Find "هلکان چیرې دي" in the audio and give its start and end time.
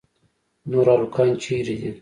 0.95-1.89